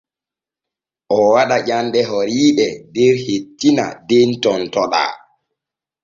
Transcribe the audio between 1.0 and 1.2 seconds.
O